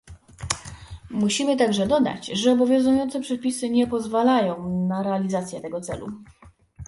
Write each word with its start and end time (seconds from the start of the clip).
Musimy 1.11 1.57
także 1.57 1.87
dodać, 1.87 2.27
że 2.27 2.51
obowiązujące 2.51 3.19
przepisy 3.21 3.69
nie 3.69 3.87
pozwalają 3.87 4.85
na 4.87 5.03
realizację 5.03 5.61
tego 5.61 5.81
celu 5.81 6.07